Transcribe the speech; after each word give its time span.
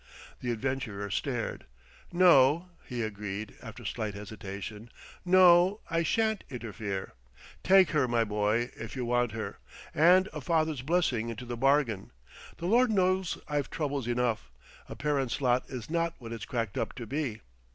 The 0.39 0.49
adventurer 0.51 1.11
stared. 1.11 1.65
"No," 2.11 2.69
he 2.87 3.03
agreed, 3.03 3.53
after 3.61 3.85
slight 3.85 4.15
hesitation; 4.15 4.89
"no, 5.23 5.79
I 5.91 6.01
shan't 6.01 6.43
interfere. 6.49 7.13
Take 7.63 7.91
her, 7.91 8.07
my 8.07 8.23
boy, 8.23 8.71
if 8.75 8.95
you 8.95 9.05
want 9.05 9.33
her 9.33 9.59
and 9.93 10.27
a 10.33 10.41
father's 10.41 10.81
blessing 10.81 11.29
into 11.29 11.45
the 11.45 11.55
bargain. 11.55 12.09
The 12.57 12.65
Lord 12.65 12.89
knows 12.89 13.37
I've 13.47 13.69
troubles 13.69 14.07
enough; 14.07 14.49
a 14.89 14.95
parent's 14.95 15.39
lot 15.39 15.69
is 15.69 15.87
not 15.87 16.15
what 16.17 16.33
it's 16.33 16.45
cracked 16.45 16.79
up 16.79 16.93
to 16.93 17.05
be." 17.05 17.41